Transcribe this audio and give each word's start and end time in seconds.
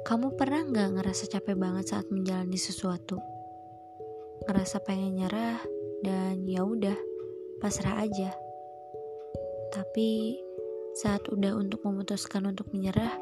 Kamu 0.00 0.32
pernah 0.32 0.64
nggak 0.64 0.96
ngerasa 0.96 1.28
capek 1.28 1.60
banget 1.60 1.92
saat 1.92 2.08
menjalani 2.08 2.56
sesuatu? 2.56 3.20
Ngerasa 4.48 4.80
pengen 4.80 5.20
nyerah 5.20 5.60
dan 6.00 6.48
ya 6.48 6.64
udah 6.64 6.96
pasrah 7.60 8.08
aja. 8.08 8.32
Tapi 9.70 10.40
saat 10.96 11.28
udah 11.28 11.52
untuk 11.52 11.84
memutuskan 11.84 12.48
untuk 12.48 12.72
menyerah, 12.72 13.20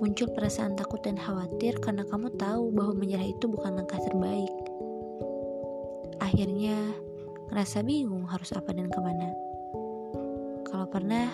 muncul 0.00 0.32
perasaan 0.32 0.74
takut 0.74 1.04
dan 1.04 1.20
khawatir 1.20 1.76
karena 1.84 2.08
kamu 2.08 2.32
tahu 2.40 2.72
bahwa 2.72 2.96
menyerah 2.96 3.28
itu 3.28 3.44
bukan 3.46 3.78
langkah 3.78 4.00
terbaik. 4.00 4.54
Akhirnya 6.24 6.96
ngerasa 7.52 7.84
bingung 7.84 8.24
harus 8.24 8.54
apa 8.56 8.72
dan 8.72 8.88
ke 8.88 9.00
mana. 9.02 9.30
Kalau 10.70 10.86
pernah, 10.88 11.28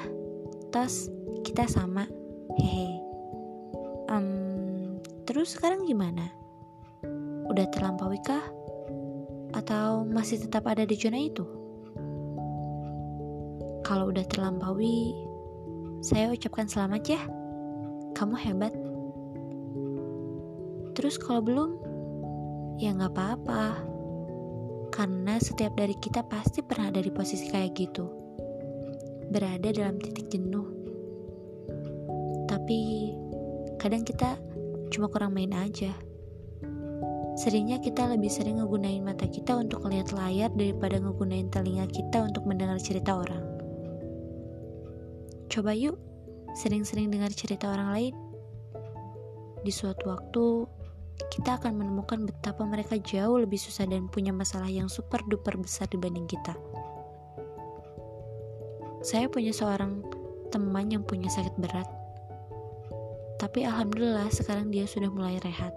tos 0.73 1.12
kita 1.45 1.69
sama, 1.69 2.09
hehe. 2.56 2.95
Terus 5.36 5.52
sekarang 5.52 5.84
gimana? 5.84 6.32
Udah 7.52 7.68
terlampaui 7.68 8.16
kah? 8.24 8.40
Atau 9.52 10.08
masih 10.08 10.40
tetap 10.40 10.64
ada 10.64 10.88
di 10.88 10.96
zona 10.96 11.20
itu? 11.20 11.44
Kalau 13.84 14.08
udah 14.08 14.24
terlampaui, 14.32 15.12
saya 16.00 16.32
ucapkan 16.32 16.64
selamat 16.64 17.02
ya. 17.04 17.20
Kamu 18.16 18.32
hebat. 18.32 18.72
Terus 20.96 21.20
kalau 21.20 21.44
belum, 21.44 21.70
ya 22.80 22.96
nggak 22.96 23.12
apa-apa. 23.12 23.77
Karena 24.88 25.36
setiap 25.36 25.77
dari 25.77 26.00
kita 26.00 26.24
pasti 26.24 26.64
pernah 26.64 26.88
ada 26.88 27.05
di 27.05 27.12
posisi 27.12 27.52
kayak 27.52 27.77
gitu. 27.77 28.08
Berada 29.28 29.68
dalam 29.68 30.00
titik 30.00 30.32
jenuh. 30.32 30.64
Tapi 32.48 33.12
kadang 33.77 34.00
kita 34.00 34.45
cuma 34.92 35.11
kurang 35.11 35.34
main 35.34 35.53
aja. 35.53 35.95
Seringnya 37.37 37.77
kita 37.84 38.09
lebih 38.09 38.33
sering 38.33 38.65
ngegunain 38.65 39.05
mata 39.05 39.29
kita 39.29 39.61
untuk 39.61 39.84
lihat 39.84 40.17
layar 40.17 40.48
daripada 40.56 40.97
ngegunain 40.97 41.53
telinga 41.53 41.84
kita 41.92 42.25
untuk 42.25 42.48
mendengar 42.48 42.81
cerita 42.81 43.12
orang. 43.12 43.45
Coba 45.53 45.77
yuk, 45.77 46.01
sering-sering 46.57 47.12
dengar 47.12 47.29
cerita 47.37 47.69
orang 47.69 47.92
lain. 47.92 48.14
Di 49.61 49.69
suatu 49.69 50.09
waktu, 50.09 50.45
kita 51.29 51.61
akan 51.61 51.77
menemukan 51.77 52.25
betapa 52.25 52.64
mereka 52.64 52.97
jauh 53.01 53.41
lebih 53.41 53.61
susah 53.61 53.84
dan 53.84 54.09
punya 54.09 54.33
masalah 54.33 54.69
yang 54.69 54.89
super 54.89 55.20
duper 55.29 55.61
besar 55.61 55.89
dibanding 55.92 56.25
kita. 56.25 56.57
Saya 59.05 59.29
punya 59.29 59.53
seorang 59.53 60.03
teman 60.48 60.89
yang 60.89 61.05
punya 61.05 61.29
sakit 61.29 61.57
berat, 61.61 61.89
tapi 63.37 63.69
alhamdulillah 63.69 64.29
sekarang 64.33 64.73
dia 64.73 64.89
sudah 64.89 65.09
mulai 65.12 65.37
rehat 65.45 65.77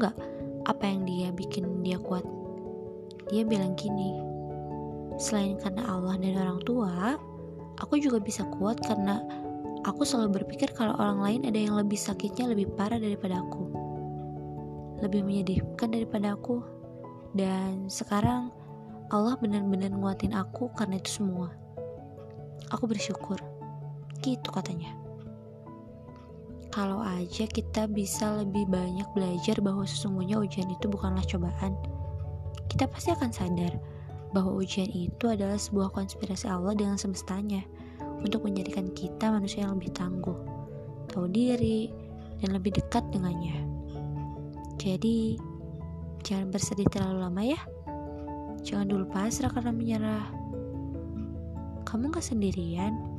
nggak 0.00 0.16
apa 0.64 0.84
yang 0.88 1.04
dia 1.04 1.28
bikin 1.28 1.84
dia 1.84 2.00
kuat? 2.00 2.24
Dia 3.28 3.44
bilang 3.44 3.76
gini, 3.76 4.16
selain 5.20 5.60
karena 5.60 5.84
Allah 5.84 6.16
dan 6.16 6.40
orang 6.40 6.60
tua, 6.64 7.20
aku 7.76 8.00
juga 8.00 8.16
bisa 8.16 8.48
kuat 8.56 8.80
karena 8.80 9.20
aku 9.84 10.08
selalu 10.08 10.40
berpikir 10.40 10.72
kalau 10.72 10.96
orang 10.96 11.20
lain 11.20 11.40
ada 11.44 11.60
yang 11.60 11.76
lebih 11.76 12.00
sakitnya 12.00 12.48
lebih 12.48 12.72
parah 12.80 12.96
daripada 12.96 13.44
aku. 13.44 13.68
Lebih 15.04 15.20
menyedihkan 15.20 15.92
daripada 15.92 16.32
aku. 16.32 16.64
Dan 17.36 17.86
sekarang 17.92 18.50
Allah 19.12 19.36
benar-benar 19.36 19.92
nguatin 19.92 20.32
aku 20.32 20.72
karena 20.74 20.96
itu 20.96 21.20
semua. 21.22 21.52
Aku 22.72 22.88
bersyukur. 22.88 23.36
Gitu 24.20 24.48
katanya 24.52 24.99
kalau 26.70 27.02
aja 27.02 27.50
kita 27.50 27.90
bisa 27.90 28.46
lebih 28.46 28.70
banyak 28.70 29.06
belajar 29.10 29.58
bahwa 29.58 29.82
sesungguhnya 29.82 30.38
ujian 30.38 30.70
itu 30.70 30.86
bukanlah 30.86 31.26
cobaan, 31.26 31.74
kita 32.70 32.86
pasti 32.86 33.10
akan 33.10 33.30
sadar 33.34 33.74
bahwa 34.30 34.54
ujian 34.62 34.86
itu 34.86 35.26
adalah 35.26 35.58
sebuah 35.58 35.90
konspirasi 35.90 36.46
Allah 36.46 36.78
dengan 36.78 36.94
semestanya 36.94 37.66
untuk 38.22 38.46
menjadikan 38.46 38.86
kita 38.94 39.34
manusia 39.34 39.66
yang 39.66 39.74
lebih 39.74 39.90
tangguh, 39.90 40.38
tahu 41.10 41.26
diri, 41.26 41.90
dan 42.38 42.54
lebih 42.54 42.78
dekat 42.78 43.02
dengannya. 43.10 43.66
Jadi, 44.78 45.34
jangan 46.22 46.54
bersedih 46.54 46.86
terlalu 46.88 47.18
lama 47.18 47.42
ya. 47.42 47.60
Jangan 48.62 48.86
dulu 48.86 49.04
pasrah 49.10 49.50
karena 49.50 49.74
menyerah. 49.74 50.26
Kamu 51.82 52.14
gak 52.14 52.22
sendirian 52.22 53.09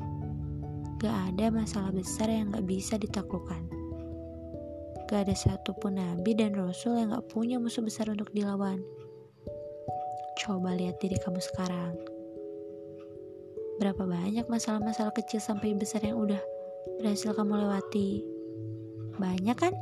Gak 1.02 1.34
ada 1.34 1.50
masalah 1.50 1.90
besar 1.90 2.30
yang 2.30 2.54
gak 2.54 2.62
bisa 2.70 2.94
ditaklukkan. 2.94 3.66
Gak 5.10 5.26
ada 5.26 5.34
satupun 5.34 5.98
nabi 5.98 6.38
dan 6.38 6.54
rasul 6.54 6.94
yang 6.94 7.10
gak 7.10 7.26
punya 7.26 7.58
musuh 7.58 7.82
besar 7.82 8.14
untuk 8.14 8.30
dilawan. 8.30 8.86
Coba 10.38 10.78
lihat 10.78 11.02
diri 11.02 11.18
kamu 11.18 11.42
sekarang. 11.42 11.98
Berapa 13.82 14.06
banyak 14.06 14.46
masalah-masalah 14.46 15.10
kecil 15.18 15.42
sampai 15.42 15.74
besar 15.74 16.06
yang 16.06 16.22
udah 16.22 16.38
berhasil 17.02 17.34
kamu 17.34 17.66
lewati? 17.66 18.22
Banyak 19.18 19.58
kan? 19.58 19.74